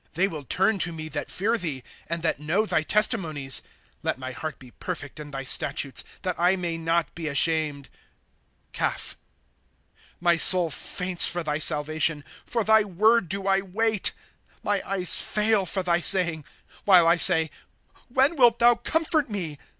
[0.13, 1.83] They will turn to me that fear thee.
[2.09, 3.61] And that know thy testimonies.'
[4.01, 7.87] Let my heart be perfect in thy statutes, That I may not be ashamed.
[8.73, 9.15] Caph.'
[10.29, 14.11] My soul faints for thy salvation; For thy word do I wait.'
[14.63, 16.45] My eyes fail for thy saying,
[16.83, 17.51] While I say:
[18.09, 19.59] When wilt thou comfort me